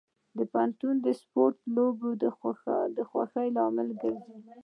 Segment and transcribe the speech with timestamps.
[0.37, 2.11] د پوهنتون سپورتي لوبې
[2.95, 4.31] د خوښۍ لامل ګرځي.